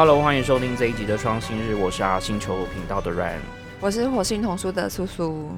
[0.00, 3.36] Hello，欢迎收听这一集的创新日，我是阿星球频道的 Ryan。
[3.82, 5.50] 我是火星童书的苏苏。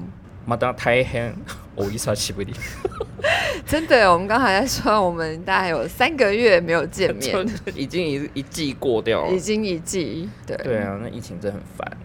[0.45, 1.31] 马达太黑，
[1.75, 2.53] 我 一下起不离。
[3.65, 7.33] 真的，我们刚才在说，我们大概有三个月没有见面，
[7.73, 10.29] 已经一一季过掉了，已经一季。
[10.45, 11.97] 对对啊，那疫情真的很烦。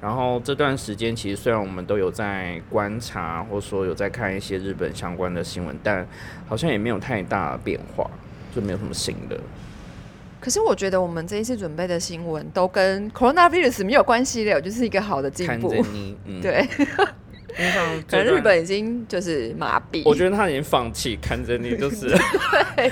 [0.00, 6.06] 然后这段时间，其实虽然我们都有在观察，或者说有在看一些日本相关的新闻，但
[6.46, 8.08] 好像也没有太大的变化，
[8.54, 9.36] 就没有什么新的。
[10.42, 15.68] 可是我觉得我们这一次准备的新闻都跟 coronavirus 没有关系了，就是一个好的进步。
[15.68, 16.68] 看着你，对。
[17.56, 22.08] 因为像可能日本已经就是麻痹，我觉得他已经放弃看着你，就是
[22.74, 22.90] 对。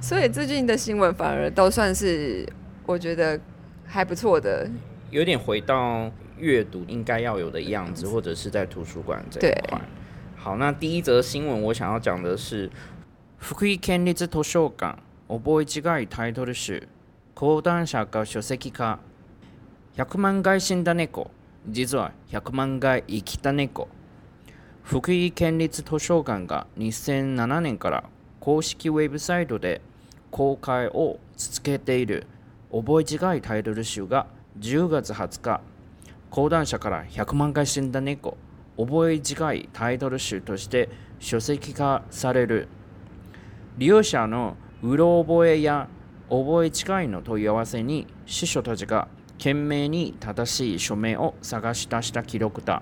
[0.00, 2.44] 所以最近的新闻反而都算是
[2.86, 3.38] 我觉得
[3.86, 4.68] 还不错的，
[5.10, 9.80] 有点回到阅读应该要有的样子，或者是在图书馆这一块。
[10.34, 12.68] 好，那第一则新闻我想要讲的是
[13.38, 16.86] 福井県立図書館覚え違いタイトル集
[17.34, 18.98] 講談社が書籍化。
[19.96, 21.30] 100万回死んだ猫。
[21.66, 23.88] 実は100万回生きた猫。
[24.82, 28.04] 福井県立図書館が2007年から
[28.38, 29.80] 公式ウェブサイトで
[30.30, 32.26] 公開を続けている。
[32.70, 34.26] 覚え違いタイトル集が
[34.60, 35.62] 10月20日。
[36.28, 38.36] 講談社から100万回死んだ猫。
[38.76, 42.68] 覚え違いタイトル集として書籍化される。
[43.78, 45.87] 利用者のうろ覚えや
[46.29, 52.81] 覚え違いの問い合わせに司書たちが懸命に正しい署名を探し出した記録だ。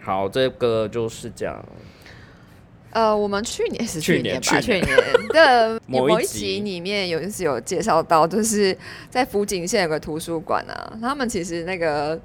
[0.00, 1.64] 好，这个就是讲，
[2.92, 4.86] 呃，我们去年是去年吧，去年
[5.28, 8.76] 的 某一集里面有是有介绍到，就是
[9.10, 12.20] 在福井县有个图书馆啊，他们其实那个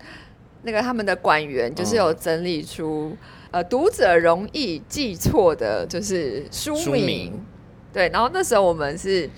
[0.64, 3.16] 那个他们的馆员就是有整理出
[3.52, 7.34] 呃读者容易记错的，就是书名，
[7.93, 9.29] 对，然后那时候我们是。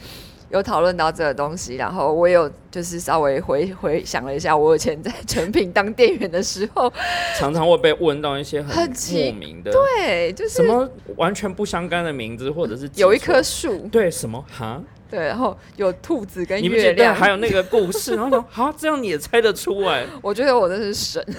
[0.50, 6.92] 有讨论到这个东西，然后我有就是稍微回回想了一下，我以前在成品当店员的时候，
[7.36, 20.06] 常常会被问到一些很莫名的，对，就是什么完全不相干的名字，或者是有一棵树，对，什么哈，对，然后有兔子跟月亮，还有那个故事，然后说好，这样你也猜得出来？
[20.22, 21.20] 我觉得我真是神。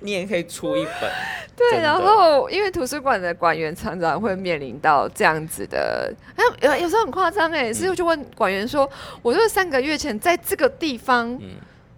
[0.00, 1.10] 你也可以出一本，
[1.56, 1.80] 对。
[1.80, 8.88] 然后，因为图书馆的馆员常常会面临到这样子的，哎，有有时候很夸张哎，所以我就问馆员说
[9.22, 11.38] ：“我就是三个月前在这个地方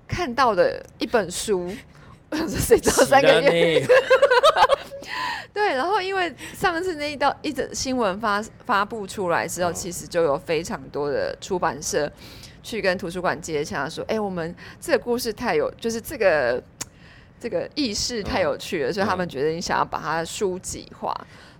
[0.06, 1.70] 看到的一本书，
[2.48, 3.86] 谁知道三个月？”
[5.52, 5.74] 对。
[5.74, 12.10] 然后，因为上次那一道一则新闻发发布出来之后，其实就有非常多的出版社
[12.62, 16.62] 去跟图书馆接洽，说：“哎，我们这个故事太有，就是这个。”
[17.40, 21.14] 这个意识太有趣了，所以他们决定想要把它书籍化，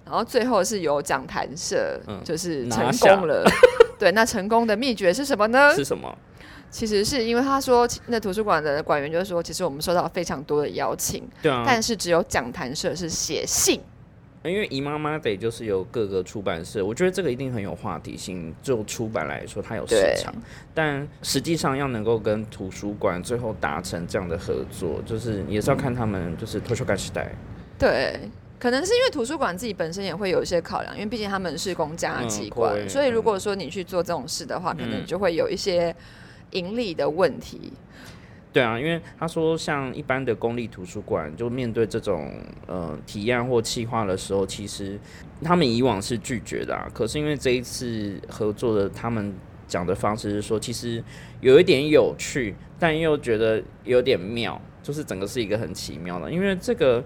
[0.05, 3.45] 然后最后是由讲坛社就是成功了。
[3.99, 5.75] 对，那成功的秘诀是什么呢？
[5.75, 6.17] 是什么？
[6.71, 13.81] 其实是因为他说，那图书馆的馆员就是说，其实我们收到非常多的邀请，对啊，但是只有讲坛社是写信。
[14.45, 18.55] 因为姨妈妈得就是由各个出版社，我觉得这个一定很有话题性。
[18.63, 20.33] 就出版来说，它有市场，
[20.73, 27.31] 但实际上要能够跟图书馆最后达成这样的合作，就是也是要看他们就是图书馆时代。
[27.79, 28.19] 对，
[28.59, 35.95] 可能是因为图书馆自己本身也会有一些考量，因为毕竟他们是公家机关，所以如果说你去做这种事的话，可能就会有一些
[36.53, 37.73] 盈利的问题。
[38.59, 42.29] 对啊，因为他说，像一般的公立图书馆，就面对这种
[42.67, 44.99] 呃体验或企划的时候，其实
[45.45, 46.77] 他们以往是拒绝的。
[46.93, 49.33] 可是因为这一次合作的，他们
[49.69, 51.01] 讲的方式是说，其实
[51.41, 57.05] 有一点有趣，但又觉得有点妙，就是整个是一个很奇妙的，因为这个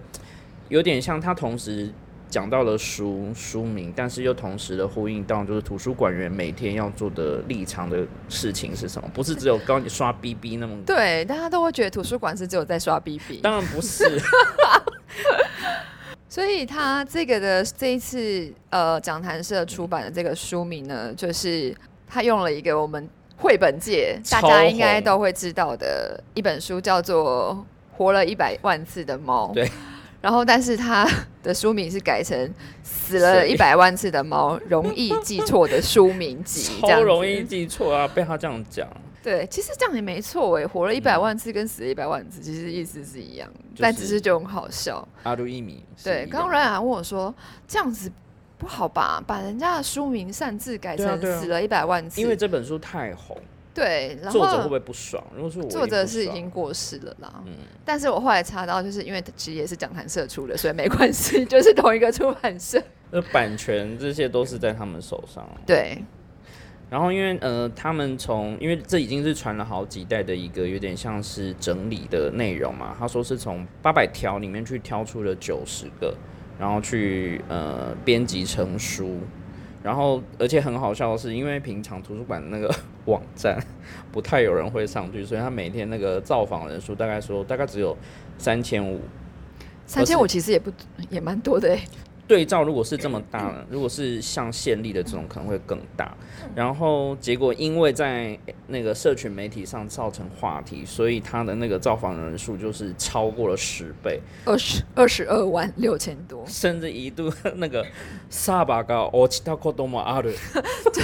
[0.70, 1.92] 有点像他同时。
[2.32, 9.10] 讲到了书书名，但是又同时的呼应到，就是图书馆员每天要做的立场的事情是什么？
[9.12, 14.18] 不是只有刚你刷 BB 那么对，大家都会觉得图书馆是只有在刷 BB，当然不是。
[16.26, 21.76] 所以他这个的这一次呃讲坛社出版的这个书名呢，就是
[22.08, 23.06] 他用了一个我们
[23.36, 27.54] 绘本界大家应该都会知道的一本书，叫做
[27.98, 29.50] 《活了一百万次的猫》。
[29.52, 29.70] 对。
[30.22, 31.06] 然后，但是他
[31.42, 32.38] 的书名是改成
[32.84, 38.06] 《死了一百万次的猫容易记错的书名集》， 超容易记错啊！
[38.06, 38.88] 被他这样讲，
[39.20, 45.06] 对，其实这样也没错哎，活了一百万次跟死了一百万次其实意思是一样，但只是就很好笑。
[45.24, 47.34] 阿鲁伊米，对，刚刚软软问我说
[47.66, 48.10] ：“这样子
[48.58, 49.20] 不好吧？
[49.26, 53.36] 把人家的书名擅自改成死了一百万次，因为这本书太红。”
[53.74, 55.24] 对，然后作者会不会不爽？
[55.34, 57.52] 如果说作者是已经过世了啦，嗯，
[57.84, 62.82] 但是我后来查到，就是因为其实也是讲坛社出的，所以没关系， 就是同一个出版社。
[63.10, 65.48] 那版权这些都是在他们手上。
[65.66, 66.04] 对，
[66.90, 76.14] 然后因为呃，他们从因为这已经是传了好几代的一个有点像是整理的内容嘛，他说是从八百条里面去挑出了九十个，
[76.58, 79.18] 然后去呃编辑成书。
[79.82, 82.72] 然后，而且很好笑的是，因为平常图书馆那个
[83.06, 83.58] 网站
[84.12, 87.96] 不太有人会上去，所以他每天那个造访人数大概说大概只有
[88.38, 89.00] 三千五。
[89.86, 90.70] 三千五其实也不
[91.10, 91.80] 也蛮多的哎。
[92.28, 96.16] 对照如果是这么大，如果是像县立的这种可能会更大。
[96.54, 98.38] 然后结果因为在
[98.68, 107.84] 那个社群媒体上造成话题，所以他的那个造访人数就是超过了十倍，二十二十二万六千多，甚至一度那个
[108.30, 110.32] 萨巴高我其他可多么阿的，
[110.92, 111.02] 就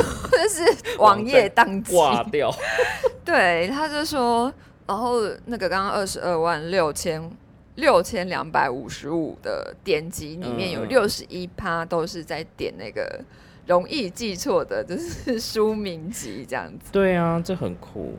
[0.49, 2.55] 是网页当挂掉。
[3.25, 4.51] 对，他就说，
[4.87, 7.31] 然后那个刚刚二十二万六千。
[7.79, 13.21] 六千两百五十五的点击里面有六十一趴都是在点那个
[13.69, 16.91] 容易记错的，就是书名集这样子。
[16.91, 18.15] 对啊，这很酷。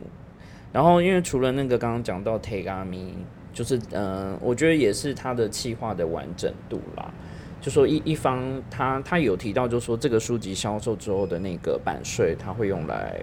[0.71, 3.15] 然后因为除了那个刚刚讲到 Tegami，
[3.51, 7.13] 就是嗯，我觉得也是它的企划的完整度啦。
[7.59, 13.19] 就说一一方他他有提到，就说这个书籍销售之后的那个版税，他会用来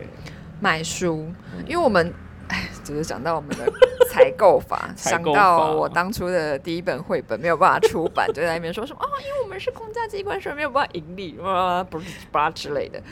[0.60, 1.26] 买书，
[1.66, 2.12] 因为我们。
[2.48, 3.64] 哎，就是想到我们的
[4.10, 13.02] 采购法，想到我当初的第一本绘本没有办法出版，就在那边说什么啊， 因为我们是公家机关，所以没有办法盈利啊，不是吧之类的。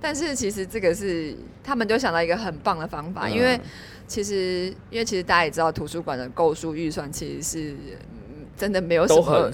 [0.00, 3.60] 但是其实这个是他们就想到一个很棒的方法，因为
[4.06, 7.76] 其实因为其实大家也知道，图书馆的购书预算其实是
[8.56, 9.50] 真的没有什么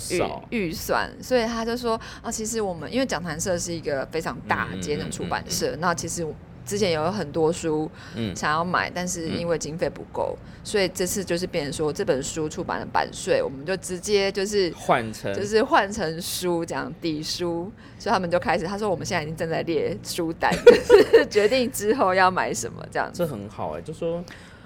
[0.51, 6.27] 预预算，所以他就说啊，其实我们因为讲谈社是一个非常大间的出版社，那其实。
[6.67, 7.89] 之前有很多书
[8.35, 20.75] 想要买，但是因为经费不够，所以这次就是变成说这本书出版的版税，我们就直接就是换成就是换成书这样抵书，所以他们就开始他说我们现在已经正在列书单，就
[21.15, 23.11] 是决定之后要买什么这样。
[23.15, 24.23] 这很好哎，就说。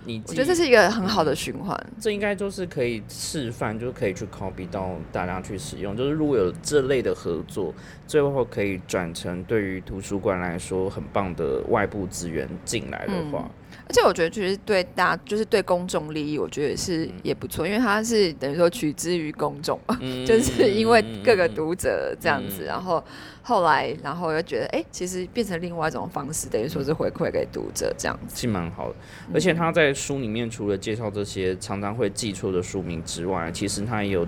[0.06, 5.96] 我觉得这是一个很好的循环，这应该就是可以示范，就是可以去 copy 到大家去使用。
[5.96, 7.74] 就是如果有这类的合作，
[8.06, 13.50] 最后可以转成对于图书馆来说很棒的外部资源进来的话，
[13.90, 23.02] 而且我觉得其实对大就是对公众利益，我觉得是也不错，因为它是等于说取之于公众嘛， 就是因为各个读者这样子，然后。
[23.42, 28.94] 后来，然后又觉得，哎，其实变成另外一种方式，等于说是回馈给读者这样子，是蛮好的。
[29.32, 34.24] 而且他在书里面除了介绍这些常常会记错的书名之外，其实他也有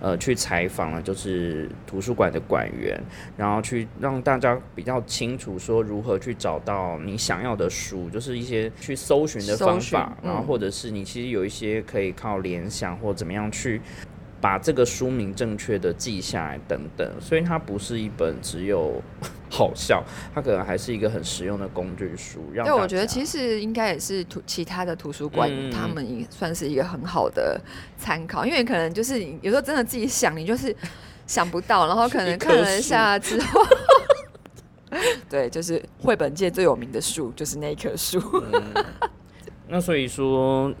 [0.00, 2.98] 呃去采访了，就是图书馆的馆员，
[3.36, 13.80] 然后去让大家比较清楚说如何去找到你想要的书，就是一些去搜寻的方法，然后或者是你其实有一些可以靠联想或怎么样去。
[14.40, 19.00] 把这个书名正确的记下来，等等，所以它不是一本只有
[19.48, 20.04] 好笑，
[20.34, 22.44] 它可能还是一个很实用的工具书。
[22.52, 27.58] 对，我觉得其实应该也是图其他的图书馆，他们也算是一个很好的
[27.96, 30.76] 参考，因为可能就是有时候真的自己想，你就是
[31.26, 33.62] 想不到，然后可能 看了一下之后，
[35.28, 38.20] 对，就是绘本界最有名的树就是那棵树。
[39.68, 40.72] 那所以说。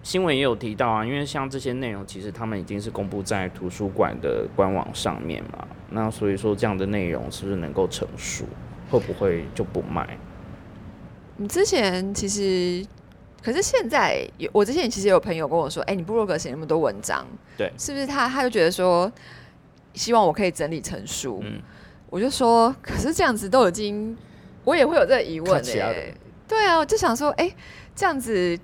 [0.00, 5.66] 新闻也有提到啊，因为像这些内容，其实他们已经是公布在图书馆的官网上面嘛。
[5.90, 8.46] 那所以说，这样的内容是不是能够成熟？
[8.90, 10.16] 会不会就不卖？
[11.36, 12.86] 你之前其实，
[13.42, 17.26] 可是现在有我之前其实有朋友跟我说，哎，你部落格写那么多文章，
[17.58, 19.12] 对，是不是他他就觉得说，
[19.92, 21.40] 希望我可以整理成书？
[21.44, 21.60] 嗯，
[22.10, 24.16] 我就说，可是这样子都已经，
[24.64, 26.14] 我也会有这个疑问哎，
[26.46, 27.54] 对啊，我就想说，哎，
[27.94, 28.58] 这样子。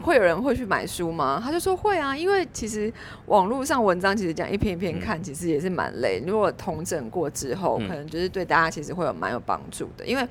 [0.00, 1.38] 会有人会去买书吗？
[1.44, 2.90] 他就说会啊，因为其实
[3.26, 6.18] 网络上文章其实讲一篇一篇看，其实也是蛮累。
[6.26, 10.06] 如果同整过之后，可能就是对大家其实会有蛮有帮助的。
[10.06, 10.26] 因为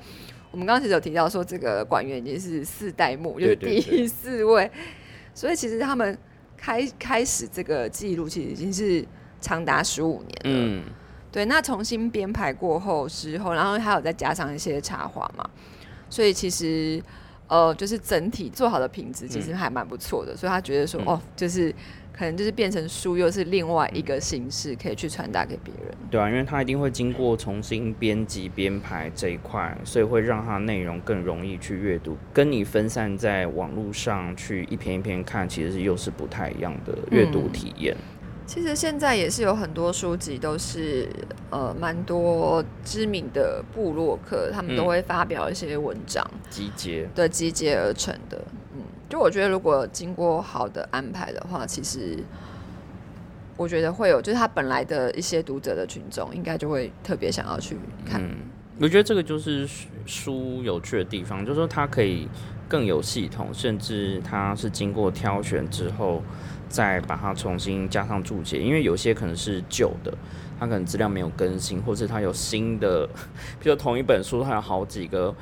[0.50, 4.68] 我们刚刚其实有提到说，这个馆员已经是四代目，就是第四位，
[5.32, 6.18] 所以其实他们
[6.56, 9.06] 开开始这个记录，其实已经是
[9.40, 10.40] 长达十五年了。
[10.42, 10.82] 嗯，
[11.32, 11.46] 对。
[11.46, 15.44] 那重新编排过后之后，然后还有再加上一些插画嘛，
[16.08, 17.02] 所以其实。
[17.48, 21.70] 呃，就是整体做好的品质其实还蛮不错的，所以他觉得说，哦，就是
[22.10, 25.94] 可能就是变成书又是另外一个形式，可以去传达给别人。
[26.10, 37.94] 对啊，因为他一定会经过重新编辑编排这一块，所以会让它内容更容易去阅读，跟你分散在网络上去一篇一篇看，其实又是不太一样的阅读体验。
[38.46, 41.08] 其实现在也是有很多书籍都是
[41.50, 48.42] 呃蛮多知名的部落客，他们都会发表一些文章集结对集结而成的。
[48.74, 52.22] 嗯，就我觉得如果经过好的安排的话，其实
[53.56, 58.22] 我觉得会有，就是他本来的一些读者的群众应该就会特别想要去看。
[58.80, 59.68] 我觉得这个就是
[60.06, 62.26] 书有趣的地方，就是说它可以
[62.68, 66.22] 更有系统，甚至它是经过挑选之后
[66.72, 70.12] 再把它重新加上注解，因为有些可能是旧的，
[70.58, 73.06] 它可能资料没有更新，或是它有新的，
[73.60, 75.32] 比如同一本书它有好几个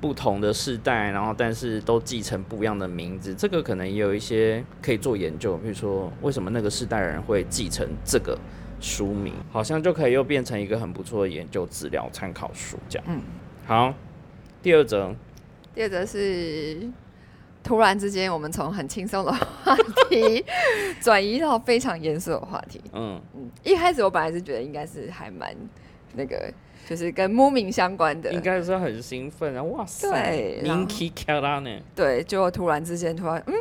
[0.00, 8.38] 不同的世代，然后但是都继承不一样的名字，这个可能也有一些可以做研究，比如说为什么那个世代人会继承这个。
[8.82, 13.06] 书名好像就可以又变成一个很不错的研究资料参考书，这样。
[13.10, 13.20] 嗯，
[13.66, 13.92] 好。
[14.62, 15.14] 第二则，
[15.74, 16.88] 第二则是
[17.63, 19.75] 突然之间，我们从很轻松的话
[20.09, 20.45] 题
[21.01, 22.79] 转移到非常严肃的话题。
[22.93, 25.55] 嗯嗯，一开始我本来是觉得应该是还蛮
[26.15, 26.53] 那个，
[26.87, 29.63] 就是跟 moving 相关的，应该是很兴奋啊！
[29.63, 31.69] 哇塞，人气开啦呢。
[31.95, 33.53] 对，就突然之间突然，嗯，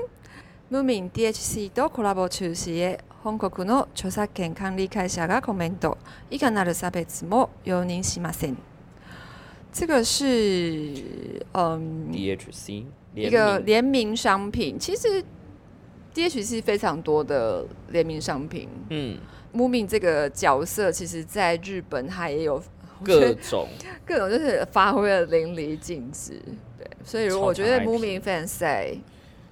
[0.71, 2.99] moving DHC 都 collab 出席。
[3.25, 5.97] 本国の著作権管理会社がコメント，
[6.31, 8.57] いかなる差別も容認しません。
[9.73, 12.85] 这个是嗯，DHC
[13.28, 14.78] 一个联名商品。
[14.80, 15.24] 其实
[16.14, 18.68] DHC 非常多的联名商品。
[18.90, 19.18] 嗯
[19.54, 22.62] ，Moomin 这个角色，其实在日本它也有
[23.04, 23.68] 各种
[24.06, 26.42] 各种， 就是发挥的淋漓尽致。
[26.78, 28.96] 对，所以如果我觉得 Moomin fans 在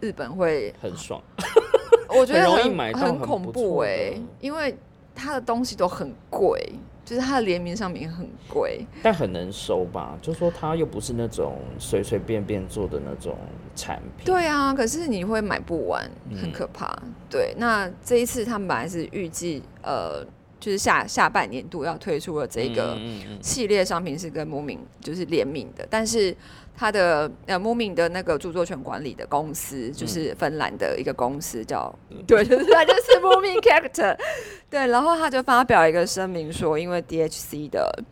[0.02, 1.22] 日本会很爽。
[2.10, 4.76] 我觉得很很恐怖哎，因为
[5.18, 6.72] 他的东西都很贵，
[7.04, 10.18] 就是他的联名商品很贵，但很能收吧？
[10.22, 13.36] 就说他又不是那种随随便便做的那种
[13.76, 14.26] 产品。
[14.26, 16.10] 对啊，可是你会买不完，
[16.40, 16.96] 很可怕。
[17.30, 20.24] 对，那这一次他们本来是预计呃，
[20.60, 22.98] 就是下下半年度要推出的这个
[23.42, 26.36] 系列商品是跟摩名就是联名的，但是。
[26.80, 31.92] 他的呃，Moomin 的那个著作权管理的公司，就是芬兰的一个公司，叫
[32.28, 34.16] 对，就是他就是 Moomin Character，
[34.70, 38.04] 对，然后他就发表一个声明说，因为 DHC 的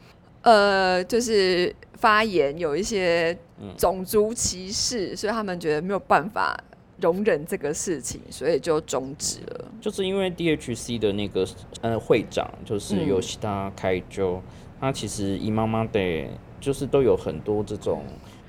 [0.42, 3.38] 呃，就是发言有一些
[3.78, 6.60] 种族歧视，所以他们觉得没有办法
[7.00, 9.66] 容忍这个事情，所以就终止了。
[9.80, 11.48] 就是因为 DHC 的那个
[11.82, 14.42] 呃会长就是有其他开就，
[14.80, 16.28] 他其实姨妈妈的，
[16.60, 18.04] 就是都有很多这种。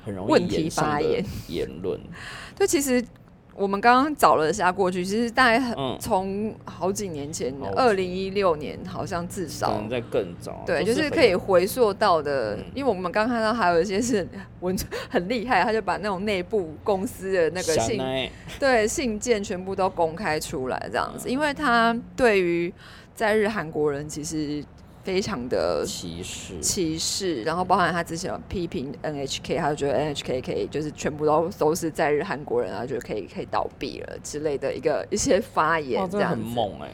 [0.06, 1.22] 很容易问题发言。
[1.48, 2.00] 言论，
[2.56, 3.04] 对，其实
[3.54, 14.28] 我们刚刚找了一下过去，其实大概很从好几年前，二零一六年好像至少可能在更早，对，就是可以回溯到的，因为我们刚看到还有一些是
[14.60, 14.76] 文
[15.10, 22.72] 很厉害，他就把那种内部公司的那个信对信件全部都公开出来这样子，因为他对于
[23.14, 24.62] 在日韩国人其实。
[25.06, 36.90] 非常的歧视，歧视，然后包含他之前批评 NHK，他就觉得 NHK 可以就是全部都都是在日韩国人，然后就可以可以倒闭了之类的一个一些发言，这样很猛哎，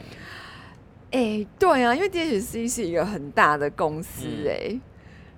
[1.09, 4.79] 哎，对啊，因为 DHC 是一个很大的公司哎，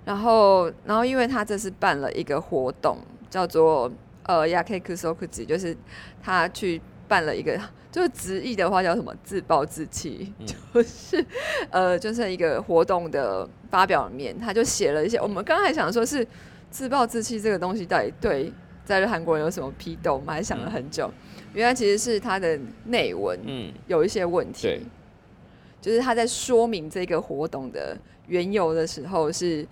[0.04, 2.98] 然后然后因为他这次办了一个活动，
[3.30, 3.90] 叫做
[4.24, 5.74] 呃 Yakusokuji，就是
[6.22, 7.58] 他去办了一个。
[7.96, 11.24] 就直译的话叫什么自暴自弃， 就是
[11.70, 15.16] 呃，就是一个活动的发表面，他就写了一些。
[15.16, 16.26] 我们刚才想说是
[16.70, 18.52] 自暴自弃这个东西到底对
[18.84, 21.10] 在韩国人有什么批斗，我们还想了很久。
[21.54, 24.82] 原来其实是他的内文嗯有一些问题，
[25.80, 29.66] 就是他在说明这个活动的缘由的时候是。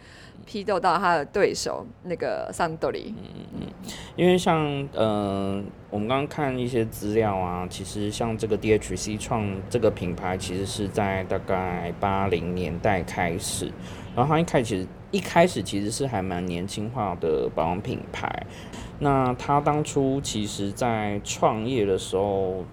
[0.47, 3.67] 批斗到他的对手那个桑多里，嗯嗯，
[4.15, 13.73] 因为像呃，我们刚刚看一些资料啊，其实像这个 DHC 创这个品牌，其实是在大概八零年代开始，
[14.15, 18.45] 然后他一开始一开始其实是还蛮年轻化的保养品牌。
[18.99, 22.67] 那他当初其实在创业的时候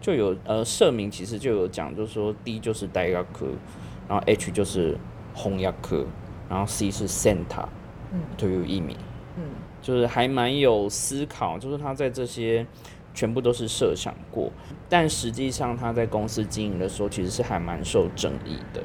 [0.00, 3.48] 就有呃社名，其实就有讲，就是说 D 就是戴亚科，
[4.08, 4.96] 然后 H 就是
[5.38, 6.04] 红亚科。
[6.50, 7.66] 然后 C 是 Santa，
[8.10, 8.96] 嗯，都有一米，
[9.36, 9.42] 嗯，
[9.82, 12.66] 就是还蛮有思考，就是他在这些
[13.12, 14.50] 全部都是设想过，
[14.88, 18.82] 但实际上他在公司经营的时候，其实是还蛮受争议的。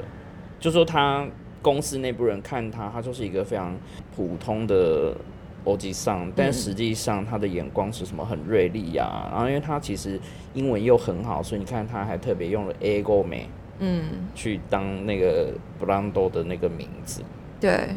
[0.60, 1.26] 就说他
[1.62, 3.74] 公司内部人看他，他就是一个非常
[4.14, 5.16] 普通的
[5.64, 9.30] 欧吉桑，但实际上他的眼光是什么很锐利呀。
[9.30, 10.20] 然后因为他其实
[10.52, 17.22] 英文又很好，所以你看他还特别用了 Ego 美，嗯，去当那个 Brando 的那个名字。
[17.60, 17.88] 对，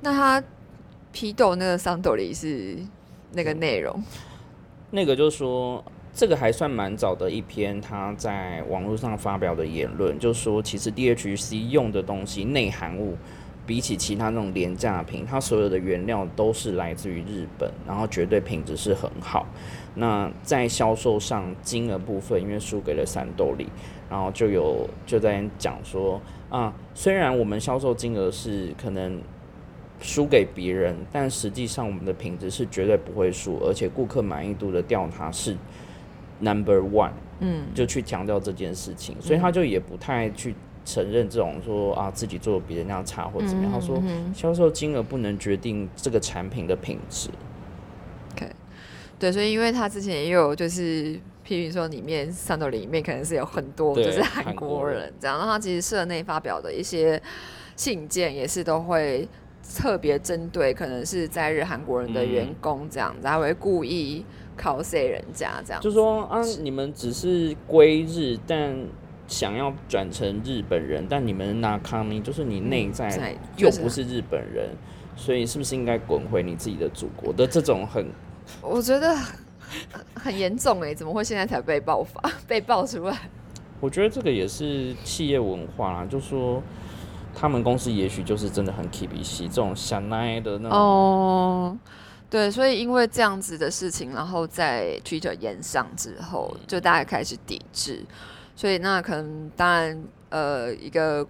[0.00, 0.42] 那他
[1.12, 2.76] 批斗那个桑斗里是
[3.32, 4.02] 那个内容，
[4.90, 13.16] 那个就是说，这个还算蛮早的一篇他在网络上发表的言论，就是说，其实 DHC 用的东西内含物，
[13.66, 19.46] 比起其他那种廉价品，它所有的原料都是来自于日本，然后绝对品质是很好。
[19.94, 23.68] 那在销售上金额部分，因为输给了三斗里，
[24.10, 26.20] 然后就有就在讲说。
[26.50, 29.20] 啊，虽然我们销售金额是可能
[30.00, 35.56] 输给别人，但实际上我们的品质是绝对不会输，而且顾客满意度的调查是
[36.38, 37.10] number one，
[37.40, 43.72] 嗯，就去强调这件事情，所以他就也不太去承认这种说啊自己做的比人家差或怎么样。
[43.72, 44.00] 他说
[44.32, 47.30] 销售金额不能决定这个产品的品质。
[49.24, 57.20] 对，所以因为他之前也有就是批评说里面三斗里面可能是有很多就是韩国人这样，然后他其实社内发表的一些
[57.76, 59.28] 信件也是都会。
[59.76, 64.22] 特别针对可能是在日韩国人的员工这样子，他会故意
[64.60, 68.76] cos 人家这样，就说啊，你们只是归日，但
[69.26, 74.68] 想要转成日本人，但你们那康尼就是你内在又不是日本人，
[75.16, 78.06] 所以是不是应该滚回你自己的祖国的这种很，
[78.60, 79.16] 我觉得
[80.14, 83.18] 很严重哎，怎么会现在才被爆发 被爆出来？
[83.80, 86.62] 我觉得这个也是企业文化啦，就说。
[87.36, 89.08] 他们公司也许就是真的很 keep
[89.48, 90.78] 这种想奈的那种。
[90.78, 91.76] 哦，
[92.30, 98.04] 对，所以因为这样子的事情，然后在 Twitter 延上之后，就大家开始抵制。
[98.54, 101.26] 所以那可能当然，呃，一个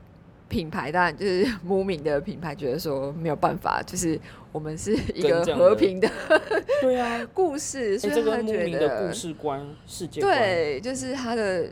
[0.46, 4.20] 品牌当然就是 慕名的品牌，觉得说没有办法，就是
[4.54, 6.08] 我们是一个和平的，
[6.80, 11.68] 对啊， 故事，所以他觉得故事观、世界对，就是他的。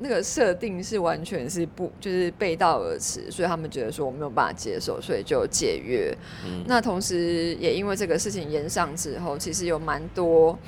[0.00, 6.12] 那个设定是完全是不就是背道而驰，所以他们觉得说我没有办法接受，所以就解约。
[6.66, 10.58] 那同时也因为这个事情延上之后，其实有蛮多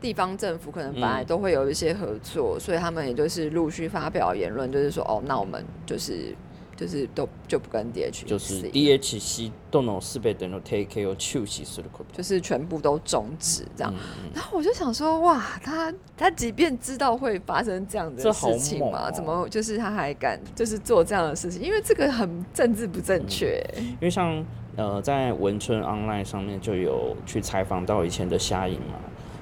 [0.00, 6.34] 地方政府可能本来都会有一些合作，所以他们也就是陆续发表言论，就是说哦，那我们就是。
[6.80, 13.92] 就是都就不跟 DHC，就是 DHC 都能四倍等于 take 有休息式的口就是全部都终止这样。
[14.32, 21.60] 然后我就想说，哇，他他即便知道会发生这样的事情嘛，怎么就是他还敢就是做这样的事情？
[21.60, 23.62] 因为这个很政治不正确。
[23.76, 24.42] 因为像
[24.76, 28.94] 呃，在文春 online 上面就有去采访到以前的夏颖嘛，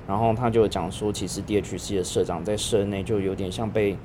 [0.09, 3.97] 然后他就讲说，其实 DHC 的社长在社内就有点像被。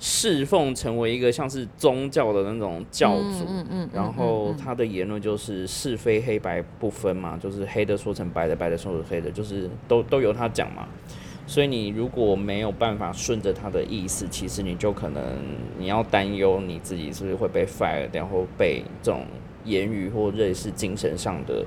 [0.00, 3.46] 侍奉成为一个像是宗教的那种教主，
[3.92, 10.86] 然后他的言论就是是非黑白不分嘛，就是黑的说成白的，白的说成黑的，就是都都由他讲嘛。
[11.48, 15.36] 所以你如果没有办法顺着他的意思，其实你就可能
[15.78, 19.26] 你要担忧你自己是不是会被 fire，然后被这种
[19.64, 21.66] 言语或者是精神上的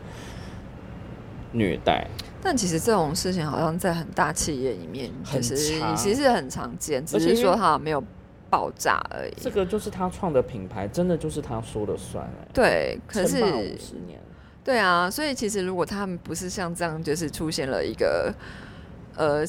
[1.51, 2.07] 虐待。
[2.41, 5.57] 但其实这种事情好像在很大企业里面，其实
[5.97, 8.01] 其实很常见，只是说他没有。
[8.51, 9.33] 爆炸而已。
[9.37, 12.47] 这个就是他创的品牌，真的就是他说了算哎。
[12.53, 14.21] 对，可是五十年。
[14.63, 18.31] 对啊，所以其实如果他们不是像这样，就是出现了一个
[19.15, 19.43] 呃，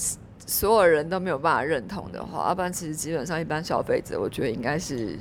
[0.46, 5.18] 所有人都没有办法认同的话，要不然其实基本上一般消费者，我觉得应该是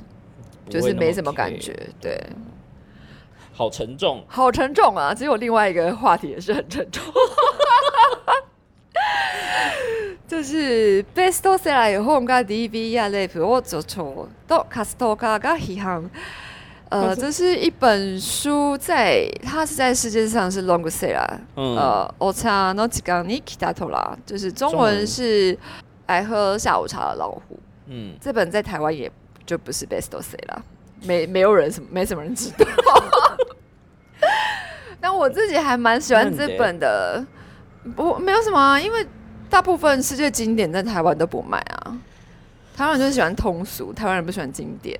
[0.70, 1.76] 就是没什么感觉。
[2.00, 2.18] 对，
[3.52, 5.12] 好沉重，好沉重啊！
[5.12, 7.02] 只有另外一个话题也是很沉重。
[10.31, 16.09] 就是 best seller 本が DV やレイプを助長とカストカが批判。
[16.89, 21.39] 呃，这是一本书，在它是在世界上是 long seller。
[21.55, 25.57] 呃，お茶の時間に来たとら，就是中文是
[26.07, 27.59] 来喝下午茶的老虎。
[27.87, 29.11] 嗯，这本在台湾也
[29.45, 30.59] 就不是 best seller，
[31.03, 32.65] 没没有人什么没什么人知道。
[35.01, 37.25] 但我自己还蛮喜欢这本的，
[37.95, 39.05] 不没有什么，因为。
[39.52, 42.00] 大部分世界经典在台湾都不卖啊，
[42.74, 44.98] 台湾人就是喜欢通俗，台湾人不喜欢经典。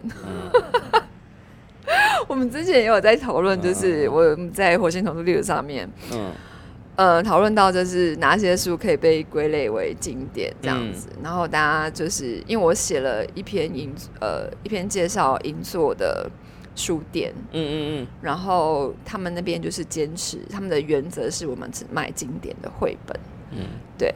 [2.29, 6.31] 我们之前也有在讨论，就是我在火星童书历史上面，嗯，
[6.97, 16.31] 呃，讨论到就是哪些书可以被归类为经典这样子，然后大家就是因为我写了一篇银呃一篇介绍银座的
[16.77, 23.19] 书店，嗯嗯嗯，然后他们那边就是坚持他们的原则是我们只卖经典的绘本，
[23.53, 23.65] 嗯，
[23.97, 24.15] 对。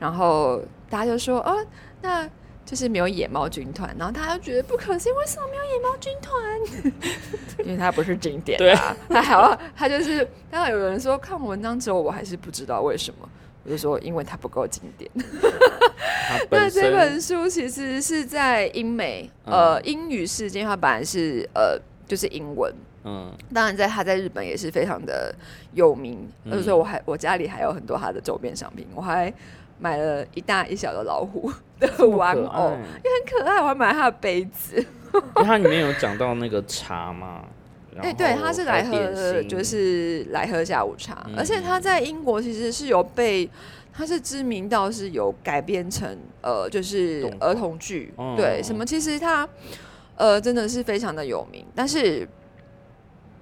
[0.00, 1.64] 然后大家就说：“哦，
[2.02, 2.28] 那
[2.64, 7.64] 就是没有野猫军团。”然后大家就觉得不可信，为什么没有野猫军团？
[7.66, 8.96] 因为它不是经典啊。
[9.08, 13.28] 他还要他就是，刚刚有人说看文章之后，我还是不知道为什么。
[13.62, 15.10] 我就说，因为它不够经典。
[16.50, 22.74] 那这本书其实是在英美呃英语世界，它本来是呃就是英文。
[23.04, 25.34] 嗯，当然在它在日本也是非常的
[25.74, 26.26] 有名。
[26.50, 29.30] 而且我还我家里还有很多它的周边商品，我还。
[29.80, 32.70] 买了一大一小的老虎 的玩偶，
[33.02, 33.60] 也很可爱。
[33.60, 34.84] 我还买他的杯子。
[35.34, 37.42] 它里面有讲到那个茶嘛？
[38.00, 41.26] 哎，对，他是来喝，就是来喝下午茶。
[41.36, 43.50] 而且他在英国其实是有被，
[43.92, 48.14] 他是知名到是有改编成呃，就是儿童剧。
[48.36, 48.86] 对，什么？
[48.86, 49.46] 其实他
[50.16, 51.66] 呃真的是非常的有名。
[51.74, 52.26] 但是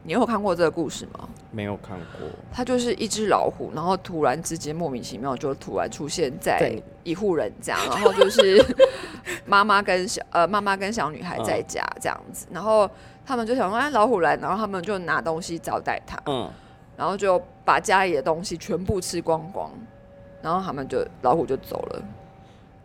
[0.09, 1.29] 你有看过这个故事吗？
[1.51, 2.27] 没有看过。
[2.51, 6.73] 它就是一只老虎，然后突然之间莫名其妙就突然出现在
[7.05, 8.65] 一户人家， 然后就是
[9.45, 12.89] 妈妈跟小呃妈妈跟小女孩在家这样子，然后
[13.27, 16.51] 他们就想说哎老虎来，然后他们就拿东西招待他，嗯，
[16.97, 19.71] 然后就把家里的东西全部吃光光，
[20.41, 22.03] 然后他们就老虎就走了，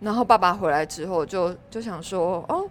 [0.02, 2.68] 然后爸爸回来之后就就想说哦。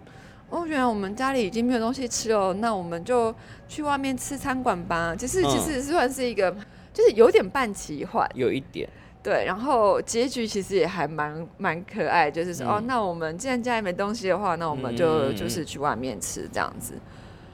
[0.53, 3.33] 哦，原来我们家里已经没有东西吃了，那我们就
[3.67, 5.15] 去外面吃餐馆吧。
[5.17, 6.55] 其实其实算是一个，
[6.93, 8.87] 就是有点半奇幻，有一点
[9.23, 9.45] 对。
[9.47, 16.93] 然后结局其实也还蛮蛮可爱，就是说哦，那我们既然家里没东西的话，那我们就就是去外面吃这样子。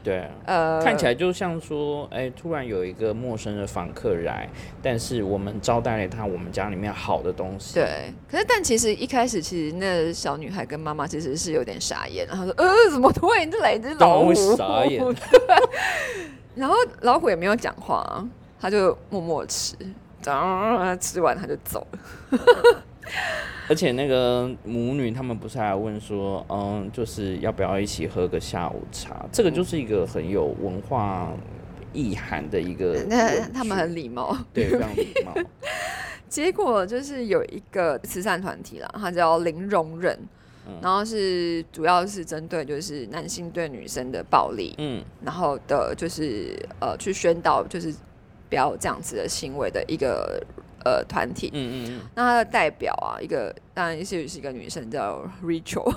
[0.01, 4.49] 对，呃，看起来就像说，哎，突然有一个陌生的访客来，
[4.81, 7.73] 但是我们招待了他，我们家里面好的东西。
[7.73, 14.33] 对，可是但其实一开始，其实那小女孩跟妈妈其实是有点傻眼，然后说，呃，怎么突然就来一只老虎？
[14.55, 15.03] 傻眼。
[16.55, 18.25] 然后老虎也没有讲话，
[18.59, 19.75] 他就默默吃，
[20.99, 21.99] 吃完他就走了。
[23.69, 29.23] 而且那个母女他们不是还问说，嗯，就是要不要一起喝个下午茶？
[29.31, 31.31] 这个就是一个很有文化
[31.93, 32.95] 意涵的一个。
[33.07, 35.35] 那他们很礼貌，对，非常礼貌。
[36.27, 40.19] 结果就是有一个慈善团体啦，它叫零容忍，
[40.81, 47.93] 然后是主要是针对就是男性对女生的暴力，嗯，然后的就是呃去宣导就是
[48.49, 50.43] 不要这样子的行为的一个。
[50.85, 55.93] 呃，团体，嗯嗯嗯，那他的代表啊，一个当然是是一个女生叫 Rachel，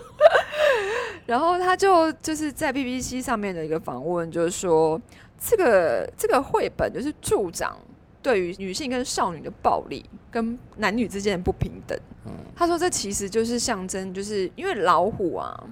[1.24, 5.00] 然后他就就是在 BBC 上面的一个访问，就是说
[5.40, 7.76] 这个这个绘本就是助长
[8.22, 11.98] 对于女性跟少女的暴力跟男女之间的不平等。
[12.26, 15.64] 嗯，他说这其实就是象征，就是因为老虎啊，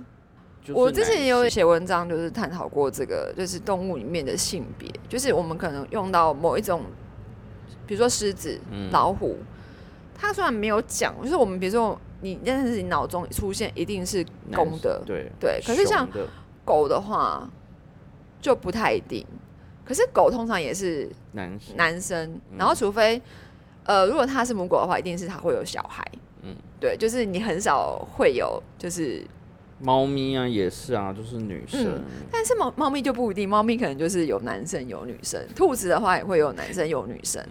[0.72, 6.82] 我之前也有写文章，就是探讨过这个，就是动物里面的性别，就是我们可能用到某一种。
[7.86, 8.58] 比如说狮子、
[8.90, 9.38] 老虎，
[10.14, 15.60] 它虽然没有讲，就是我们比如说你，但是你脑中出现一定是公的，对对。
[15.66, 16.08] 可是像
[16.64, 17.48] 狗的话，
[18.40, 19.26] 就不太一定。
[19.84, 23.20] 可是狗通常也是男男生，然后除非
[23.84, 26.02] 呃，如果它是母狗的话，一定是它会有小孩。
[26.42, 29.24] 嗯，对，就是你很少会有就是。
[29.84, 32.02] 猫咪啊，也是啊，就是女生。
[32.32, 35.38] 但是猫猫咪就不一定，猫咪可能就是有男生有女生。
[35.54, 37.44] 兔子的话也会有男生有女生，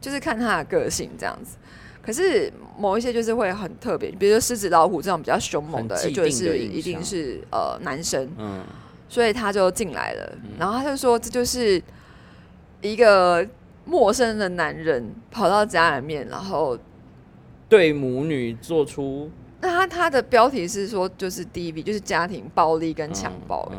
[0.00, 1.58] 就是看它的个性这样子。
[2.02, 8.30] 可是某一些就是会很特别，比如说狮子、老虎这种比较凶猛的，就是一定是呃男生。
[8.38, 8.64] 嗯，
[9.06, 11.82] 所以他就进来了，然后他就说这就是
[12.80, 13.46] 一个
[13.84, 16.78] 陌生的男人跑到家里面，然后
[17.68, 19.30] 对母女做出。
[19.64, 23.76] 那他他的标题是说，就是 DV，就是家庭暴力跟强暴力，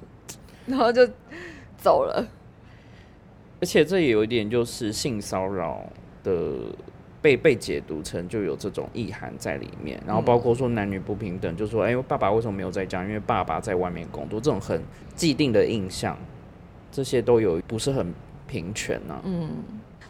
[0.64, 1.06] 然后就
[1.76, 2.26] 走了。
[3.60, 5.84] 而且这也有一点，就是性骚扰
[6.24, 6.56] 的
[7.20, 10.02] 被被解读成就有这种意涵在里面。
[10.06, 13.04] 然后包括说男女不平等，就说哎，爸爸为什么没有在家？
[13.04, 14.82] 因为爸爸在外面工作，这种很
[15.14, 16.16] 既定的印象，
[16.90, 18.14] 这些都有不是很
[18.48, 19.20] 平权呢。
[19.24, 19.50] 嗯。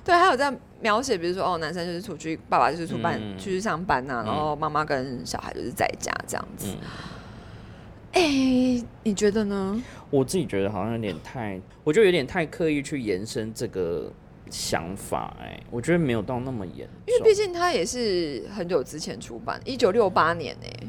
[0.04, 6.74] 对，还有在描写，比如说哦，男生就是出去，爸爸就是出班出去上班呐，然后妈妈跟小孩就是在家这样子。
[8.12, 9.82] 哎，你觉得呢？
[10.10, 14.10] 我自己觉得好像有点太，我觉得有点太刻意去延伸这个
[14.50, 15.36] 想法。
[15.40, 20.86] 哎，我觉得没有到那么严，因为毕竟他也是很久之前出版，一九六八年哎。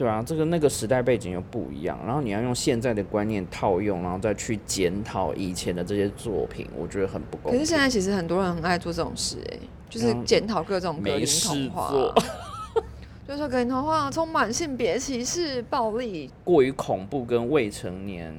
[0.00, 7.52] 对啊，这个那个时代背景又不一样，然后你要用现在的观念套用，然后再去检讨以前的这些作品，我觉得很不公。
[7.52, 9.58] 可是现在其实很多人很爱做这种事，哎，
[9.90, 11.92] 就是检讨各种格林童话，
[13.28, 18.34] 就是说格林童话充满性别歧视、暴力，过于恐怖跟未成年。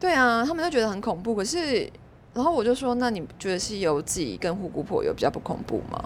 [0.00, 1.88] 对啊，他们都觉得很恐怖，可是。
[2.34, 6.02] 然后我就说，那你觉得《西游记》跟《虎姑婆》有比较不恐怖吗？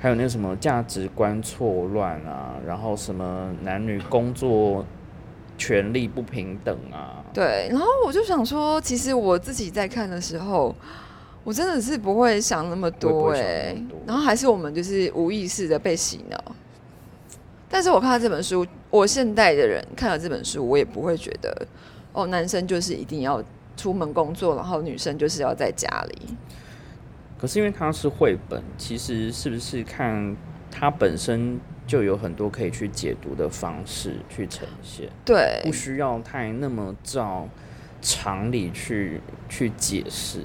[0.00, 4.82] 还有那什么价值观错乱啊，然后什么男女工作
[5.58, 7.22] 权利不平等啊？
[7.34, 7.68] 对。
[7.70, 10.74] 然后我就想说，其实我自己在看的时候，
[11.44, 13.76] 我真的是不会想那么多哎。
[14.06, 16.42] 然后还是我们就是无意识的被洗脑。
[17.68, 21.66] 但是我看到这本书，我现代的人看了这本书，我也不会觉得
[22.14, 23.42] 哦，男生就是一定要。
[23.76, 26.36] 出门工作，然后女生就是要在家里。
[27.38, 30.34] 可是因为它是绘本，其实是不是看
[30.70, 35.08] 它本身就有很多可以去解读的方式去呈现？
[35.24, 37.46] 对，不需要太那么照
[38.00, 40.40] 常理去去解释。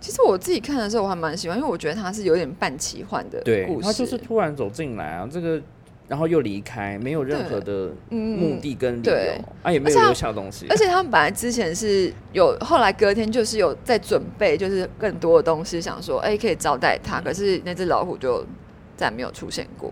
[0.00, 3.86] 其实我自己看的时候，我还蛮喜欢，因为我觉得它是有点半奇幻的故事。
[3.86, 5.60] 它就是突然走进来啊，这个
[6.08, 10.66] 然后又离开，没有任何的目的跟理由，啊，也没有留下东西。
[10.68, 17.18] 而且他们本来之前是有，后来隔天就是有在准备，就是更多的东西，想说，哎，可以招待他。
[17.20, 18.44] 可是那只老虎就
[18.94, 19.90] 再没有出现过。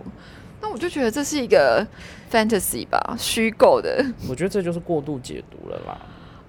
[0.61, 1.87] 那我就觉得这是一个
[2.31, 4.05] fantasy 吧，虚构的。
[4.29, 5.99] 我觉得这就是过度解读了啦，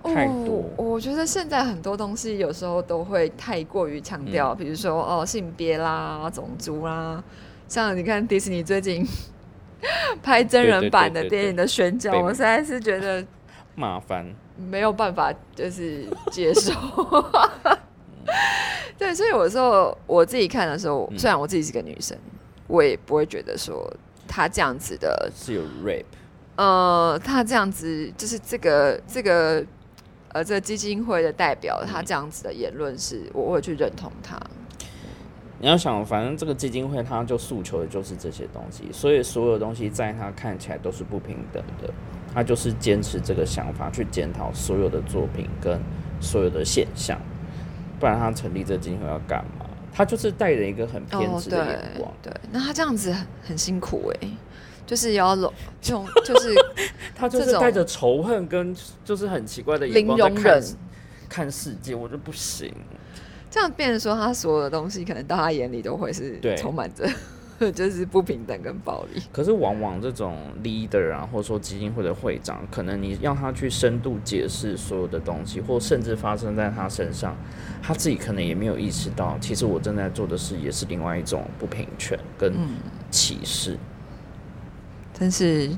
[0.04, 0.66] 太多。
[0.76, 7.24] 我觉得现在很多东西有时候都会太过于强调，比如说哦性别啦、种族啦，
[7.70, 9.08] 像你看迪士尼最近。
[10.22, 13.26] 拍真人版的电影的宣教，我实在是觉得
[13.76, 14.26] 麻烦，
[14.58, 16.72] 没有办法就是接受。
[18.98, 22.18] 对，所以有时候我自己看的时候，虽然我自己是个女生，
[22.68, 23.92] 我也不会觉得说
[24.28, 26.06] 她这样子的是有 rape。
[26.58, 29.66] 呃，他这样子就是这个这个
[30.34, 34.40] 呃这个基金会的代表，他这样子的言论是我会去认同他。
[35.62, 41.94] 你要想，反正这个基金会，他就诉求的就是这些东西，所以所有东西在他看起来都是不平等的。
[42.34, 45.80] 他就是坚持这个想法去检讨所有的作品跟
[46.20, 47.20] 所有的现象，
[48.00, 49.66] 不然他成立这基金会要干嘛？
[49.94, 52.12] 他就是带着一个很偏执的眼光。
[52.24, 54.30] 对，那他这样子很辛苦哎，
[54.88, 55.36] 就是要
[55.82, 56.56] 这种，就是
[57.14, 60.64] 他就是带着仇恨跟就是很奇怪的眼光在看
[61.28, 62.74] 看世界，我就不行。
[63.52, 67.06] 这样变成说，他所有的东西可能到他眼里都会是充满着，
[67.74, 69.22] 就是不平等跟暴力。
[69.30, 77.36] 可是往往这种 leader 啊，或者说基金会的会长，可能你让他去深度解释所有的东西，或甚至发生在他身上，
[77.84, 82.54] 他自己可能也没有意识到，其实我正在做的事也是另外一种不平权跟
[83.10, 83.78] 歧视。
[85.14, 85.70] 真是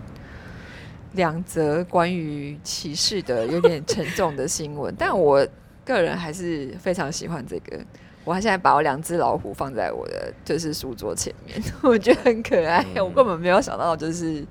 [1.14, 5.44] 两则关于歧视的有点沉重的新闻，但我。
[5.86, 7.80] 个人还是非常喜欢这个，
[8.24, 12.86] 我现在把我两只老虎放在我的就是书桌前面， 我觉得很可爱。
[12.96, 14.46] 我根本没有想到，就是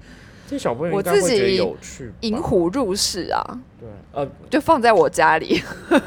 [0.46, 5.62] 这小朋友我自己有趣，引虎入室啊，对，呃，就放在我家里，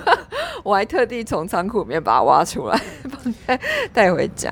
[0.63, 2.77] 我还特地从仓库里面把它挖出来，
[3.09, 3.59] 放在
[3.91, 4.51] 带回家。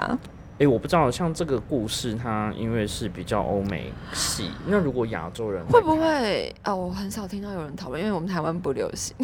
[0.60, 6.74] 哎，我不知道，像这个故事，它因为是比较欧美系，那如果亚洲人会不会啊？
[6.74, 9.16] 我很少听到有人讨论，因为我们台湾不流行。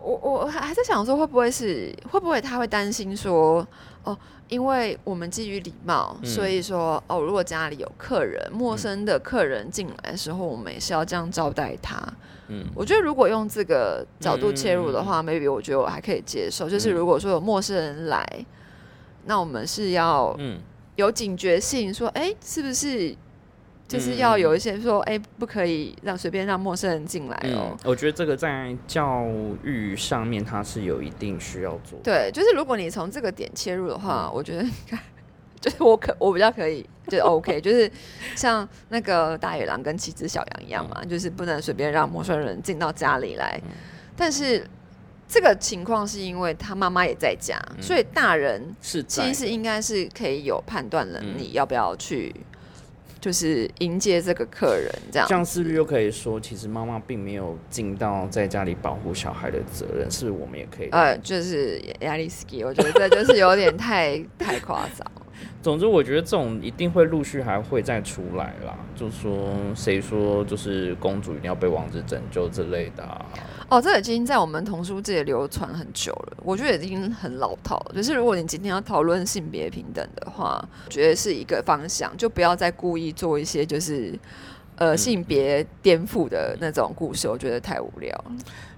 [0.00, 3.66] 我我还还在想说，会不会是会不会他会担心说，
[4.04, 4.16] 哦，
[4.48, 12.00] 因为我们基于礼貌，所以说哦，如果家里有客人，陌生的客人进来的时候，我们也是要这样招待他。
[12.48, 16.68] 嗯，我觉得如果用这个角度切入的话，maybe 我觉得我还可以接受。
[16.68, 18.46] 就是如果说有陌生人来，
[19.26, 20.34] 那我们是要
[20.96, 23.14] 有警觉性，说，哎，是不是？
[23.88, 27.74] 就是要有一些说，哎，不可以让随便让陌生人进来哦。
[27.84, 29.26] 我觉得这个在教
[29.64, 31.98] 育上面，它是有一定需要做。
[32.04, 34.64] 对，就是如果你从这个点切入的话，我觉得
[35.58, 37.58] 就是我可我比较可以，就 OK。
[37.62, 37.90] 就是
[38.36, 43.58] 像那个大野狼跟七只小羊一样嘛，就是不能随便让陌生人进到家里来。
[44.14, 44.62] 但是
[45.26, 52.34] 这个情况是因为他妈妈也在家，所以大人是其实应该是可以有判断能力，要不要去。
[53.20, 60.10] 就是迎接这个客人，这样这样是不是又可以说，其实妈妈并没有尽到在家里保护小孩的责任？
[60.10, 60.88] 是不是我们也可以？
[60.90, 65.06] 呃，就是压力 ski，我觉得这就是有点太太夸张。
[65.62, 68.76] 总之，我觉得这种一定会陆续还会再出来啦。
[68.96, 73.24] 就说谁说就是公主一定要被王子拯救之类的。
[73.68, 77.92] 哦，这已经在我们童书界流传很久了，我觉得已经很老套了。
[77.94, 84.18] 就是如果你今天要讨论性别平等的话，觉得是一个方向，就不要再故意做一些就是
[84.76, 88.24] 呃性别颠覆的那种故事，我觉得太无聊。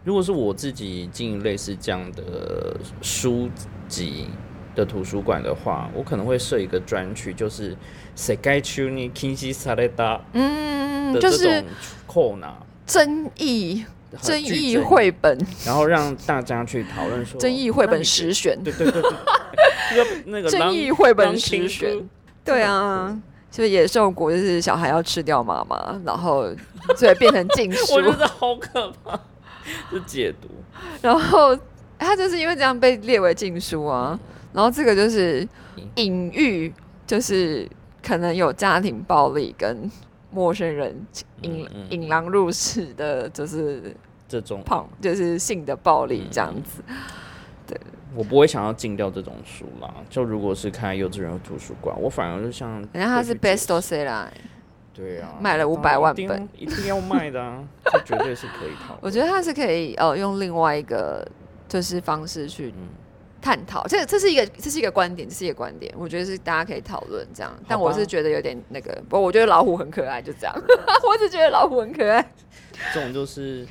[0.02, 3.48] 如果是我自己经营类似这样的书
[3.86, 4.26] 籍
[4.74, 7.76] 的图书馆的话，我可能会设一个专区，就是
[8.16, 11.62] 谁该去你 n s 萨雷达，嗯，就是
[12.08, 12.56] 扣纳
[12.90, 13.84] 争议。
[14.20, 21.96] 争议绘本，然后让大家去讨论说争议绘本实选，对对对对，那个争议绘本实选，
[22.44, 23.16] 对啊，
[23.52, 26.52] 就是野兽国就是小孩要吃掉妈妈，然后
[26.96, 29.16] 所以变成禁书，我觉得好可怕，
[29.92, 30.48] 是解读，
[31.00, 31.56] 然后
[31.96, 34.18] 他就是因为这样被列为禁书啊，
[34.52, 35.46] 然后这个就是
[35.94, 36.74] 隐喻，
[37.06, 37.64] 就是
[38.04, 39.88] 可能有家庭暴力跟。
[40.30, 40.94] 陌生人
[41.42, 43.94] 引引狼入室的，就是
[44.28, 46.82] 这种胖，就是性的暴力这样子。
[47.66, 47.76] 对，
[48.14, 49.92] 我不会想要禁掉这种书啦。
[50.08, 54.26] 就如果是开幼稚园图书馆，我反而就像，人家他是 best seller，
[54.94, 58.96] 对啊，卖了五百万本，一定要卖的啊， 这绝对是可以套。
[59.00, 61.26] 我觉得他是可以呃用另外一个
[61.68, 62.72] 就是方式去
[63.40, 63.86] 探讨。
[63.86, 67.52] 这这是一个这是一个观点，这是一个观点，我觉得是大家可以讨论这样。
[67.66, 70.54] 但我是觉得有点那个，不过我觉得老虎很可爱，就这样。
[71.08, 72.32] 我只觉得老虎很可爱。
[72.94, 73.66] 这种就是。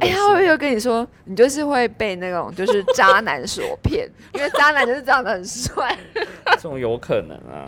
[0.00, 4.06] 哎，他会不会跟你说，你就是会被那种就是渣男所骗？
[4.34, 5.96] 因为渣男就是长得很帅。
[6.50, 7.66] 这种有可能啊。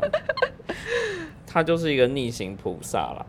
[1.47, 3.27] 他就是一个逆行菩萨啦。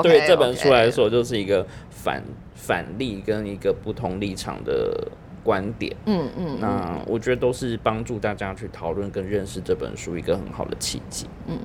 [0.00, 2.22] 对这本书来说，就是一个反
[2.54, 5.08] 反例跟一个不同立场的
[5.42, 5.94] 观点。
[6.06, 6.58] 嗯嗯。
[6.60, 11.26] 那我觉得都是帮助大家去讨论跟认识这本书一个很好的契机。
[11.46, 11.58] 嗯。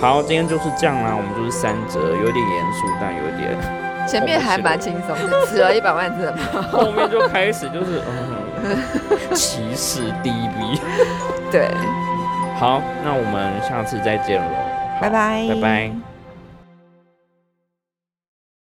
[0.00, 1.16] 好，今天就是这样啦。
[1.16, 3.56] 我们就是三折，有点严肃，但有点。
[4.06, 6.62] 前面还蛮轻松的， 死了一百万字嘛。
[6.70, 8.00] 后面就开始就是
[8.64, 8.78] 嗯，
[9.36, 10.80] 歧视 DB。
[11.50, 11.68] 对，
[12.58, 14.56] 好，那我们下次再见喽，
[14.98, 16.07] 拜拜，拜拜。